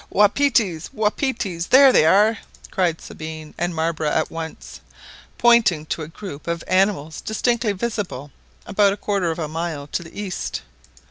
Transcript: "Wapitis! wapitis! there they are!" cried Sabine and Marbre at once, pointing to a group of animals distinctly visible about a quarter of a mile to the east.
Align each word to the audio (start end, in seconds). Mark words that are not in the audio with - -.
"Wapitis! 0.11 0.89
wapitis! 0.95 1.67
there 1.67 1.93
they 1.93 2.07
are!" 2.07 2.39
cried 2.71 2.99
Sabine 2.99 3.53
and 3.59 3.75
Marbre 3.75 4.09
at 4.11 4.31
once, 4.31 4.81
pointing 5.37 5.85
to 5.85 6.01
a 6.01 6.07
group 6.07 6.47
of 6.47 6.63
animals 6.67 7.21
distinctly 7.21 7.73
visible 7.73 8.31
about 8.65 8.93
a 8.93 8.97
quarter 8.97 9.29
of 9.29 9.37
a 9.37 9.47
mile 9.47 9.85
to 9.85 10.01
the 10.01 10.19
east. 10.19 10.63